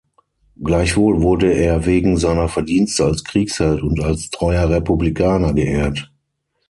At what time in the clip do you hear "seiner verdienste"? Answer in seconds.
2.17-3.05